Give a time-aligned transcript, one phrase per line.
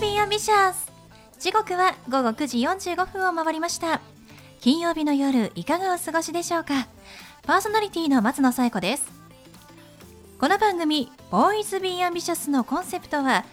[0.00, 0.92] Be Ambitious
[1.40, 4.00] 時刻は午後9時45分を回りました。
[4.60, 6.86] 金曜日の夜いかがお過ごしでしょうか。
[7.42, 9.10] パーソナリティの松野紗友子です。
[10.38, 13.44] この番組 Boys Be Ambitious のコンセプトは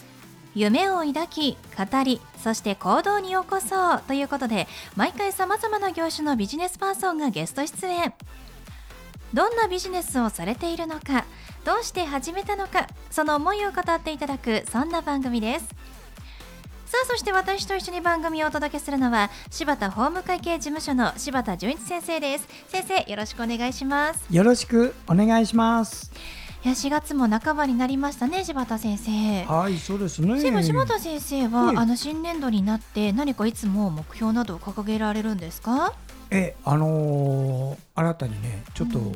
[0.54, 8.13] 夢を抱き語りそして行動に起こそうということで毎回さまざまな業種のビジネスパーソンがゲスト出演。
[9.34, 11.26] どんなビジネスをされているのか
[11.66, 15.96] どうして始めたのかその思いを語っていただくそんな番組です。
[16.95, 22.48] さあそして私と一緒に番組をお届けするのは柴田法務会計事務所の柴田純一先生です。
[22.70, 24.23] 先生よろしくお願いします。
[24.34, 26.13] よろしくお願いします。
[26.63, 29.44] いや4月も半ばになりましたね柴田先生。
[29.44, 30.40] はいそうですね。
[30.40, 35.93] そういえば柴田先生は、はいあの新年度になって何かいつも目標などを掲げられるんですか？
[36.32, 39.16] えあのー新たにねちょっとうん。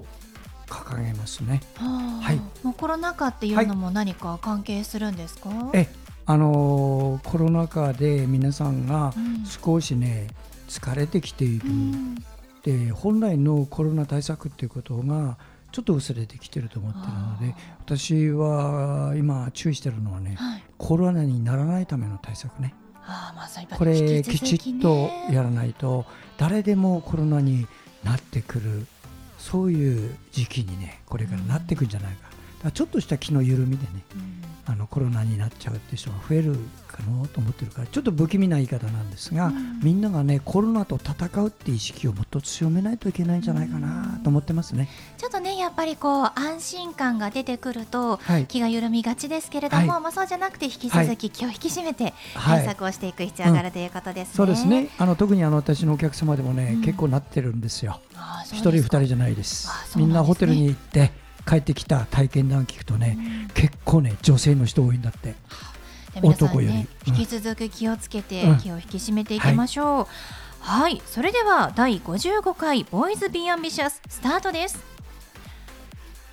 [0.70, 2.36] 掲げますね、ははい。
[2.62, 5.88] もうコロナ禍っていうのも何か関係するんですか、え
[6.32, 9.46] あのーコロナ禍で皆さんがうん。
[9.46, 10.28] 少しね
[10.68, 12.16] 疲れてきている、うん。
[12.62, 15.40] で本来のコロナ対策っていうことが
[15.72, 20.64] ちょっと薄れてきてると思ってるので私は今注意してるのはねはい。
[20.78, 22.76] コロナにならないための対策ね。
[23.04, 26.06] ああまこれ引ききちっとやらないと
[26.38, 27.66] 誰でもコロナに
[28.04, 28.86] なってくる
[29.40, 32.36] そういう時期にねこれからなってくんじゃないか,、だか
[32.66, 34.04] らちょっとした気の緩みでね。
[34.16, 36.56] うんあのコロナになっちゃうって人が増える
[36.88, 39.80] かなと思ってるからちょっと不気味な言い方なんですが、うん。
[39.82, 44.88] みんながねコロナと戦うって意識をもっと強めないといけないんじゃないかなと思ってますね。
[45.18, 50.02] ちょっとねやっぱりこう安心感が出てくるとはい、気が緩みがちですけれども、はい。
[50.02, 52.60] まあそうじゃなくて引き続き気を引き締めてはい。
[52.60, 54.34] 対策をしていく必要があるということですね。
[54.36, 54.90] そうですね。
[55.00, 56.82] あの特にあの私のお客様でもね、うん。
[56.82, 58.00] 結構なってるんですよ。
[58.46, 59.70] 一人二人じゃないです。
[59.96, 61.12] みんなホテルに行って
[61.50, 65.36] 帰ってきた体験談聞くとね、うん結構ね女性の人多いんだってで
[66.22, 70.08] 皆さん男よりねうん引き続き気をつけてうん気を引き締めていきましょう。
[70.62, 74.80] はい、それでは第55回ボーイズビーアンビシャススタートです。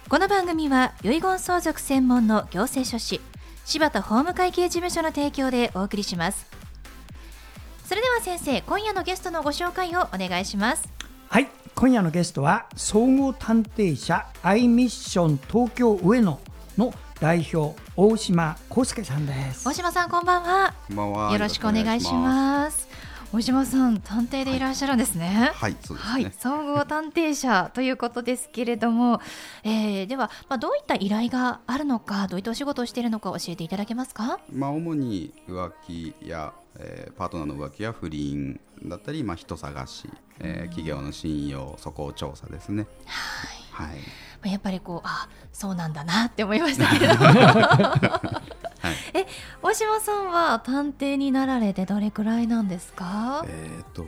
[0.09, 3.21] この番組は遺言相続専門の行政書士
[3.65, 6.47] 柴田法務会計事務所の提供でお送りします。
[7.85, 10.89] それでは先生、今夜のゲストのご紹介をお願いします。
[11.29, 11.49] はい
[11.79, 16.41] 今夜のゲストは総合探偵社アイミッション東京上野
[16.79, 20.75] の代表大島康介さんです大島さんこんばんは。
[20.89, 21.33] こんばんは。
[21.35, 22.13] よろしくお願いしす。
[22.15, 22.86] ます。
[23.33, 25.51] 大島さん、探偵でいらっしゃるんですね。
[25.55, 29.21] はい、そうですはいね。、総合探偵社ということですけれども、
[29.63, 34.39] えーでは、まあ、どういった依頼があるのか、どういったお仕事をしているのか教えていただけますか？
[34.51, 40.09] まあ主に浮気や、えーパートナーの浮気や不倫だったり、まあ人探し、
[40.41, 42.87] えー企業の信用素行調査ですね。
[43.05, 43.89] はい。
[43.91, 43.99] はい。
[43.99, 44.03] ま
[44.45, 48.41] あやっぱりこう、あ、そうなんだなって思いましたけれども。
[48.87, 48.97] はい。
[49.15, 49.27] え、
[49.63, 53.45] 大島さんは探偵になられてどれくらいなんですか？
[53.49, 54.05] えっ、と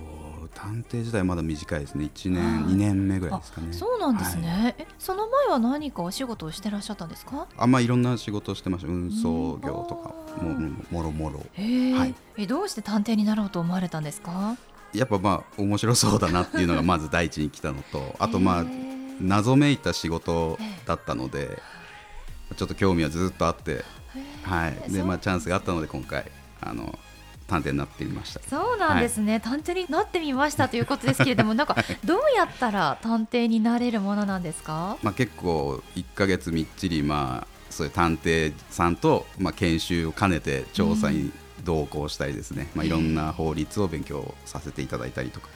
[0.55, 2.11] 探偵時代まだ短いですね。
[2.13, 3.73] 1はい年、2年目ぐらいあですかね。
[3.73, 7.47] そうなんですはいね、えその前は何かお仕事をしてらっしゃったんですか？
[7.57, 8.89] あんまあいろんな仕事をしてました。
[8.89, 10.09] 運送業とか
[10.43, 11.45] もうんもろもろ。
[11.57, 14.57] えどうして探偵になろうと思われたんですか？
[14.95, 18.65] やっぱまあ面白そうだなっていうのがまず第一に来たのと、 あとまあ
[19.21, 21.61] 謎めいた仕事だったので、
[22.57, 23.85] ちょっと興味はずっとあって、
[24.43, 26.31] はい、でまあチャンスがあったので今回
[26.61, 26.99] あの
[27.47, 28.41] 探偵になってみました。
[28.49, 34.99] そうなんですね、探偵になってみましたということですけれども、なんか どうやったら探偵になれるものなんですか？
[35.03, 41.33] まあ結構1ヶ月みっちりまあそういう探偵さんとまあ研修を兼ねて調査に
[41.65, 45.49] 同行したりですね、まあいろんな法律を勉強させていただいたりとか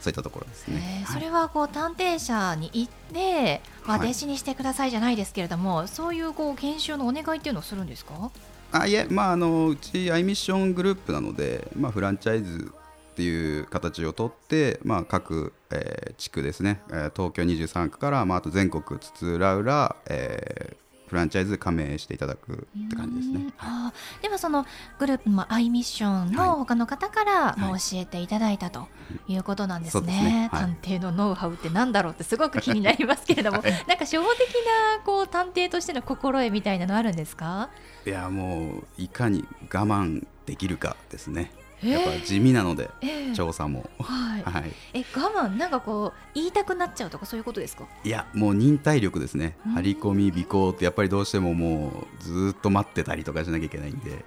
[0.00, 1.04] そういったところですね。
[1.12, 8.30] それはこう探偵社に行って、まあ、はい弟子にしてくださいじゃないですけれども、そういうこう研修のお願いっていうのをするんですか？
[8.72, 12.72] あいえ、まあ、あのうちアイミッショングループなので、まあ、フランチャイズ
[13.12, 22.52] っていう形をとって、まあ、各、えー地区ですね、えー東京23区から、まあ、あと全国津々浦々、えーフランチャイズ加盟していただく
[22.86, 23.46] って感じですうん。
[23.46, 23.52] ね。
[23.58, 24.22] あー。
[24.22, 24.64] ではその
[25.00, 28.86] グループのアイミッションの他の方から、まあ、教えていただいたと
[29.26, 30.06] いうことなんですね。
[30.06, 30.48] ね。
[30.52, 30.60] はい。
[30.62, 34.48] 探偵のノウハウってなんだろうってすごく気になりますけれども、 なんか初歩的
[34.96, 37.70] なこう探偵としての心得みたいなのあるんですか？
[38.06, 41.50] いやもういかに我慢できるかですね。
[41.82, 43.32] えーやっぱ地味なので、ええ。
[43.34, 43.88] 調査も。
[44.00, 44.42] はい。
[44.42, 47.84] はい、え我慢なんかこう言いたくなっちゃうとかそういうことですか？
[48.04, 49.56] いやもう忍耐力ですね。
[49.66, 49.72] うん。
[49.72, 54.24] 張り込み尾行ってやっぱりどうしてももうずーっと待ってたりとかしなきゃいけないんで、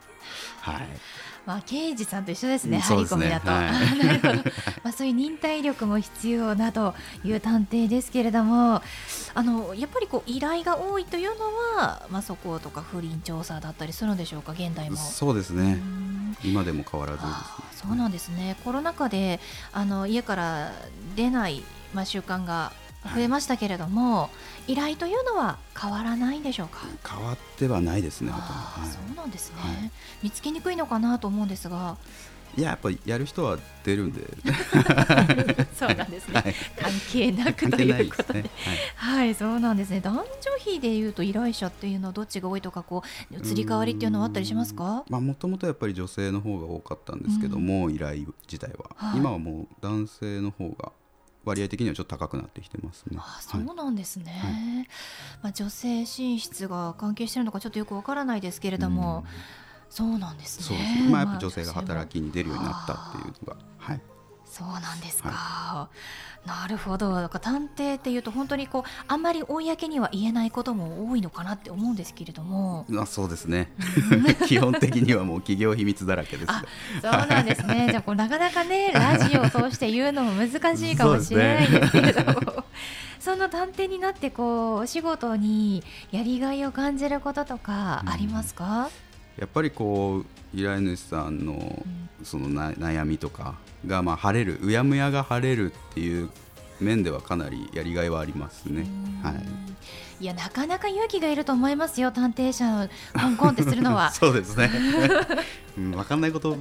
[0.62, 0.88] はい、
[1.46, 3.48] まあ刑事さんと一緒ですね、うん張り込みだと。
[4.84, 8.82] まあそういう忍耐力も必要なという探偵ですけれども、
[9.35, 11.45] あのやっぱりこう依頼が多いというの
[11.77, 14.97] は、まあそことか不倫調査だったりするんでしょうか、現代も。
[14.97, 15.74] そうですね。
[15.74, 16.38] うん。
[16.44, 17.31] 今でも変わらずね。
[17.71, 18.57] そうなんですね。
[18.63, 19.39] コロナ禍で
[19.71, 20.71] あの家から
[21.15, 21.63] 出ない
[21.94, 22.71] まあ習慣が
[23.13, 24.30] 増えましたけれども、
[24.68, 26.80] 依頼というのは変わらないんでしょうか？
[27.06, 29.91] 変わってはないですねそうなんですね、はい。
[30.21, 31.97] 見つけにくいのかなと思うんですが、
[32.56, 34.22] いややっぱりやる人は出るんで。
[35.76, 36.56] そうなんですね、はい。
[36.78, 38.50] 関係なく関ということで、ね。
[38.96, 40.00] はい、そうなんですね。
[40.02, 40.24] 男女
[40.60, 45.04] 比でいうと依頼者っていうのはどっちが多いとかこう移り変わりっていうのはあったりしますか？
[45.10, 49.20] まあもともとやっぱり女性の方が多かったんですけども、依頼自体は、はい。
[49.20, 50.92] 今はもう男性の方が
[51.46, 53.18] 割合的にはちょっと高くなってきてますね。
[53.20, 54.88] あそうはいなんですね、
[55.42, 59.26] まあ、女性進出が関係しているのかちょっとよくわからないですけれども、
[59.94, 61.07] そうなんですね。
[61.12, 64.01] まあやっぱまあ女性が働きに出るようになったっていうのが、はい。
[64.44, 65.90] そうなんですか、
[66.48, 67.12] なるほど。
[67.12, 72.86] なんか探偵っていうと本当にこうあんまり公には言えないことも多いのかなって思うんですけれども。
[72.90, 73.72] まあそうですね。
[74.48, 76.51] 基本的にはもう企業秘密だらけです。
[77.00, 77.90] そうなんですね。
[77.92, 82.63] じゃあこうなかなかねラジオを通して言うのも難しいかもしれないですけれども。
[83.22, 88.90] その探偵になってこうお仕事にやりがいを感じることとかありますか、
[89.38, 90.25] やっぱりこう
[90.57, 91.83] 依頼主さんの
[92.24, 93.56] そのな悩みとか
[93.88, 96.30] がまあ晴れるうやむやが晴れるっていう
[96.80, 98.85] 面ではかなりやりがいはありますね。
[99.21, 99.35] はい。
[100.19, 104.69] いやなかなか勇気がいると思いますよ探偵者をコンコンってするのは そうですね。
[105.77, 106.57] うん、分かんないこと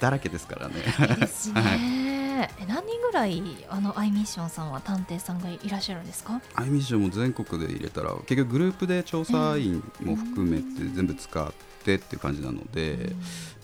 [0.00, 0.74] だらけですからね。
[1.10, 3.40] いいですしね、 え何人ぐらい
[3.70, 6.40] あのアイミッションさんは探偵さんがいらっしゃるんですか？
[6.54, 10.64] アイミッションも全国で入れたら結局グループで調査員も含めて
[10.94, 11.52] 全部使っ
[11.82, 13.12] てっていう感じなので、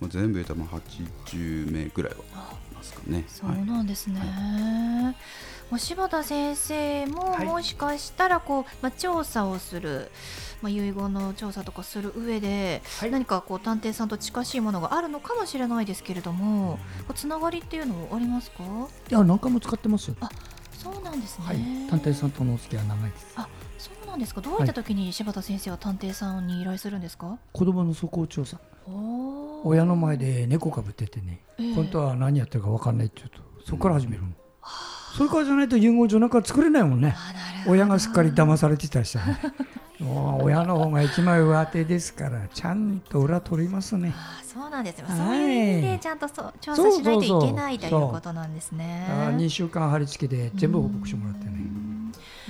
[0.01, 3.25] まあ、全部入れたらまあ80名ぐらいはいますかね。
[3.29, 3.65] そうはい。
[3.65, 4.21] なんですね、
[5.71, 7.47] もう柴田先生もはい。
[7.47, 10.11] もしかしたらこう、まあ、調査をする、
[10.63, 13.11] まあ、遺言の調査とかする上で、はい。
[13.11, 18.63] 何かこう探偵さんと近しいものがあるのかもしれないですけれども、こうつながりっていうのはありますか？
[19.11, 20.13] いや何回も使ってます。
[20.21, 20.29] あ
[20.73, 21.59] そうなんですね、はい。
[21.91, 23.27] 探偵さんとのお付き合いは長いです。
[23.37, 23.49] あ
[24.09, 24.41] なんですか？
[24.41, 28.59] どういった時に柴田先生は探偵さんに依頼するんですか、子供の素行調査。
[29.65, 31.75] 親の前で猫かぶっててね、ええ。
[31.75, 34.29] 本当は何やってるか分かんないって言うとそこから始めるの、
[35.17, 37.15] それからじゃないと遺言状なんか作れないもんね。
[37.67, 39.39] 親がすっかり騙されてたりしたらね
[39.99, 44.15] もう親の方が一枚上手ですからちゃんと裏取りますね。
[44.15, 45.17] あそうなんですよ、はい。
[45.19, 49.07] そういう意味でちゃんとそう調査しないといけないということなんですね。
[49.09, 51.58] だから2週間貼り付けで全部報告してもらってね、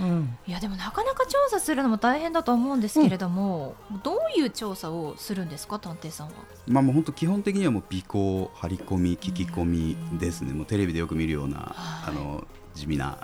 [0.01, 3.75] うん、いやでもなかなか調査するのも大変だと思うんですけれども、
[4.05, 6.33] どういう調査をするんですか探偵さんは？
[6.67, 10.53] まあもう本当基本的にはもう尾行張り込み聞き込みですね。
[10.53, 11.75] もうテレビでよく見るような、は
[12.07, 13.19] いあの地味な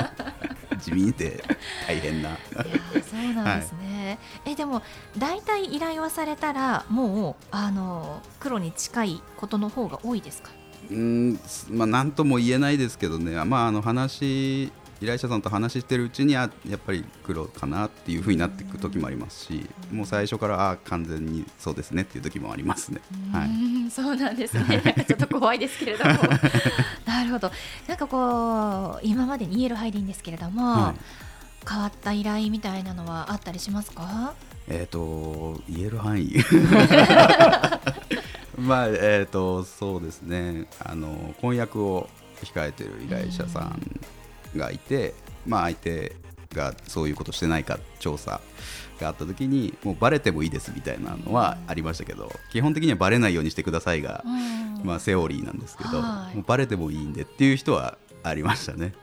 [0.80, 1.44] 地味で
[1.86, 2.30] 大変な。
[2.30, 2.38] いや
[3.02, 4.18] そうなんですね。
[4.46, 4.82] えでも
[5.18, 10.50] 大体依頼はされたらもうあの黒に近いことの方が多いですか？
[10.90, 11.40] うーん
[11.76, 13.44] まあ何とも言えないですけどね。
[13.44, 23.00] まああの話依頼者さんと話してるうちにあやっぱり黒かなっていう風になっていく時もありますし、もう最初からあ完全にそうですねっていう時もありますね。
[23.32, 23.90] はうい。
[23.90, 24.82] そうなんですね。
[25.08, 26.10] ちょっと怖いですけれども。
[27.06, 27.50] なるほど。
[27.88, 31.00] なんかこう今までに言える範囲でいいんですけれども、はい
[31.68, 34.32] 変わった依頼みたいなのはあったりしますか？
[34.66, 36.32] えっ、と言える範囲
[38.58, 42.08] まあえっ、とそうですねあの婚約を
[42.42, 44.00] 控えてる依頼者さん
[44.56, 45.14] がいて、
[45.46, 46.16] まあ相手
[46.54, 48.40] がそういうことしてないか調査
[49.00, 58.94] があった時にもうバレてもいいですみたいなのはありましたけど基本的にはバレないようにしてくださいが、うんまあセオリーなんですけど、はいもうバレてもいいんでっていう人はありましたね。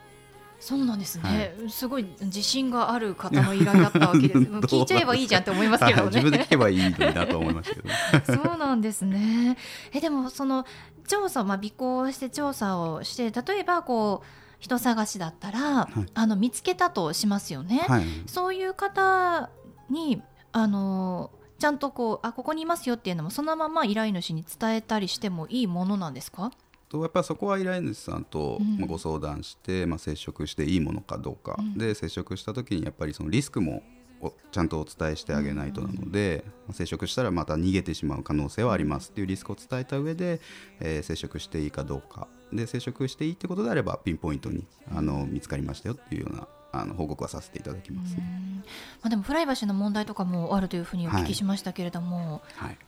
[0.60, 4.40] そうなんですね、すごい自信がある方の依頼だったわけです。
[4.42, 6.44] 聞いちゃえばいいじゃんって思いますけどはい自分でね。
[6.44, 7.88] 聞けばいいのになと思いましたけど。
[8.42, 9.56] そうなんですね。
[9.92, 10.66] えでもその
[11.06, 15.88] 調査まあ尾行して調査をして例えばこう人探しだったら、い。
[16.14, 17.84] あの見つけたとしますよね。
[17.88, 18.04] はい。
[18.26, 19.50] そういう方
[19.90, 20.22] に
[20.52, 26.52] あのちゃんとこうあここにいますよっていうのもそのまま依頼主に伝えたりしてもいいものなんですか？
[26.88, 31.76] とやっぱりそこは依頼主さんとご相談して、まあ、接触していいものかどうか、うん。
[31.76, 33.82] で接触した時にやっぱりそのリスクも
[34.20, 40.40] おちゃんとお伝えしてあげないとなので、まあ接触したらまた逃げてしまう可能性はありますっていうリスクを伝えた上で、
[40.80, 44.64] えー接触していいかどうかで接触していいってことであればピンポイントに
[44.94, 48.56] あの見つかりましたよっていうようなあの報告はさせていただきます、ねうん。
[48.56, 48.62] ま
[49.04, 52.78] あでもプライバシーの問題とかもあるというふうにお聞きしましたけれども、はい。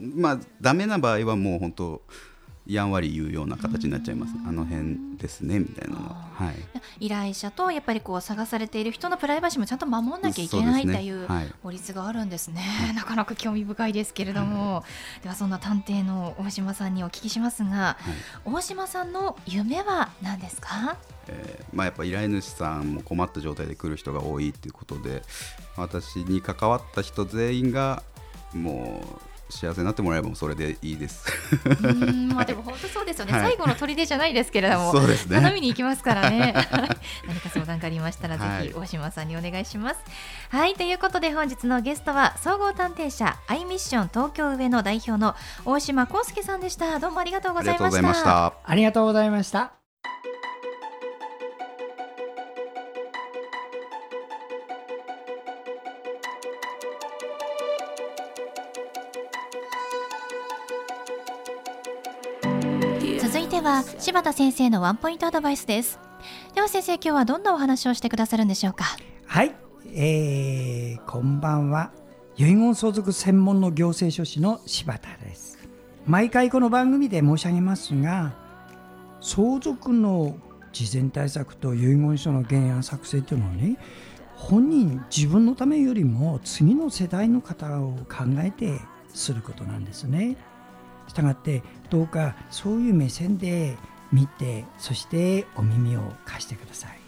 [0.00, 2.02] まあダメな場合はもう本当
[2.66, 6.02] やんわり言うような形になっちゃいます、あの辺ですねみたいなの。
[6.08, 6.54] は、はい、
[7.06, 11.28] 依頼者とやっぱりこう探されている人のプライバシーもちゃんと守らなきゃいけない、ね、という
[11.62, 14.84] 法律があるんですね、はい、なかなか興味深いですけれども、は
[15.20, 17.98] い、ではそんな探偵の大島さんにお聞きしますが、
[18.44, 20.96] 大島さんの夢は何ですか？
[21.28, 25.22] えー、まあ、やっぱ依頼主さんも困った状態で来る人が多いということで
[25.76, 28.02] 私に関わった人全員が
[28.52, 31.24] もう幸せになってもらえばそれでいいです。
[32.32, 36.54] まあでも本当そうですよね、 はい、最後の砦じゃないですけれども、そうですね、頼みに行きますからね。
[37.26, 39.96] 何か相談がありましたら、ぜひ大島さんにお願いします。
[40.50, 45.34] はい、はい、ということで本日のゲストは総合探偵社アイミッション東京上の代表の
[45.64, 46.98] 大島康介さんでした。
[46.98, 48.54] どうもありがとうございました。
[48.64, 49.83] ありがとうございました。
[64.04, 65.98] 柴田先生のワンポイントアドバイスです。
[66.54, 68.84] では先生今日はどんなお話をしてくださるんでしょうか？
[69.24, 69.54] はい、
[69.94, 71.90] えー、こんばんは。
[72.36, 75.58] 遺言相続専門の行政書士の柴田です。
[76.04, 78.34] 毎回この番組で申し上げますが
[79.22, 80.36] 相続の
[80.70, 83.78] 事前対策と遺言書の原案作成というのはね
[84.36, 88.80] 本人自分のためよりも次の世代の方を考えて
[89.14, 90.36] することなんですね。
[91.08, 93.78] したがってどうかそういう目線で
[94.14, 96.98] 見てそしてお耳を貸してください。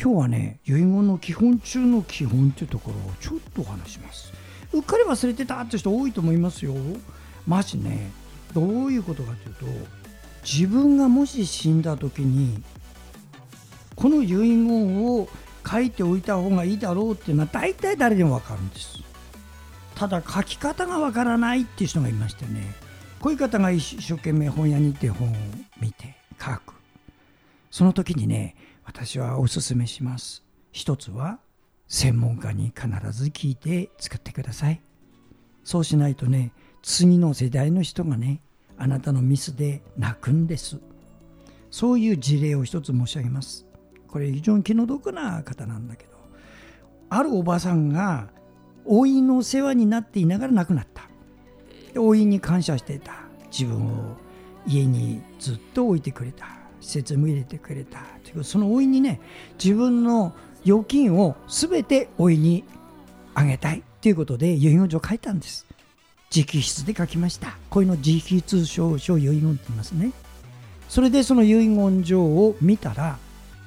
[0.00, 4.32] 今日はね遺言の基本中の基本というところをちょっとお話します。
[4.72, 6.74] うっかり忘れてたって人多いと思いますよ。
[7.46, 8.10] まじね
[8.54, 9.88] どういうことかというと
[10.42, 12.62] 自分がもし死んだ時に
[13.94, 15.28] この遺言を
[15.70, 19.02] 書いておいた方がいいだろうっていうのは大体誰でも分かるんです。
[19.94, 22.87] ただ書き方がわからないっていう人がいましてね。
[23.20, 25.34] こういう方が一生懸命本屋に行って本を
[25.80, 26.74] 見て書く。
[27.70, 30.44] その時にね私はおすすめします。
[30.72, 31.40] 一つは
[31.88, 34.80] 専門家に必ず聞いて作ってください。
[35.64, 38.40] そうしないとね次の世代の人がね
[38.76, 40.78] あなたのミスで泣くんです。
[41.70, 43.66] そういう事例を一つ申し上げます。
[44.06, 46.12] これ非常に気の毒な方なんだけど
[47.10, 48.30] あるおばさんが
[48.86, 51.07] 老いの世話になっていながら亡くなった。
[51.94, 53.12] 老いに感謝していた。
[53.50, 54.16] 自分を
[54.66, 56.46] 家にずっと置いてくれた。
[56.80, 58.00] 施設も入れてくれた。
[58.24, 59.20] というその老いにね
[59.62, 60.32] 自分の
[60.64, 62.64] 預金を全て老いに
[63.34, 63.82] あげたい。
[64.00, 65.66] ということで遺言状を書いたんです。
[66.34, 67.56] 直筆で書きました。
[67.70, 70.12] こういうの直筆証書遺言って言いますね。
[70.88, 73.18] それでその遺言状を見たら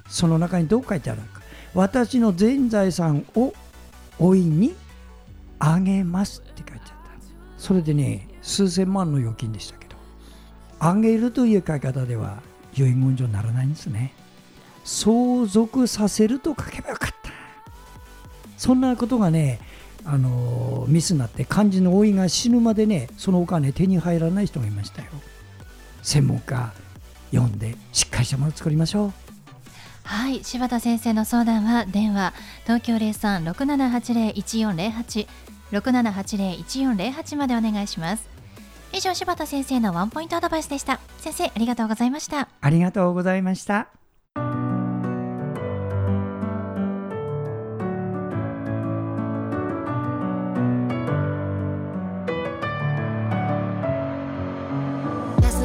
[0.08, 1.42] その中にどう書いてあるのか。
[1.74, 3.54] 私の全財産を
[4.20, 4.76] 老いに
[5.60, 7.01] あげますって書いてある。
[7.62, 9.96] それでね数千万の預金でしたけど
[10.80, 12.42] あげるという書き方では
[12.74, 14.16] 遺言状にならないんですね。
[14.84, 17.16] 相続させると書けばよかった。
[18.58, 19.60] そんなことがね
[20.06, 25.10] あのミスになって漢字の老いが死ぬまでねそのお金手に入らない人がいましたよ。
[26.02, 26.74] 専門家
[27.30, 29.14] 読んでしっかりしたものを作りましょう。
[30.04, 35.28] はい柴田先生の相談は電話東京0367801408
[35.72, 38.28] 6780-1408までお願いします。
[38.94, 41.00] 以上柴田先生のワンポイントアドバイスでした。
[41.20, 42.50] 先生ありがとうございました。
[42.60, 43.88] ありがとうございました。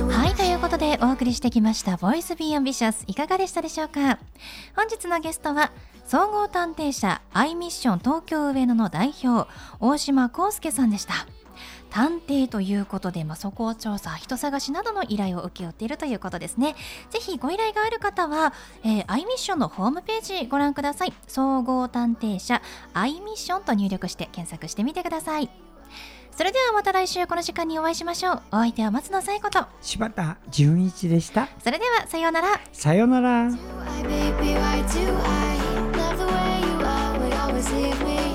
[0.09, 4.19] はいということでお送りしてきました「Boys Be Ambitious いかがでしたでしょうか？
[4.75, 5.71] 本日のゲストは
[6.07, 11.15] 総合探偵社アイミッション東京上野の代表大島康介さんでした。
[11.91, 16.77] 探偵ということで、まあ、そこを調査人探しなどの依頼を請け負っているということですね。
[17.11, 18.53] ぜひご依頼がある方は、
[18.85, 21.13] えー、アイミッションのホームページご覧ください。
[21.27, 25.51] 総合探偵社アイミッションと入力して検索してみてください。
[26.31, 28.43] それではまた来週この時間にお会いしましょう。
[28.53, 29.65] お相手は松野紗友子と。
[29.81, 31.49] 柴田純一でした。
[31.65, 32.61] それではさようなら。
[32.73, 33.51] さようなら
[37.57, 38.26] receive me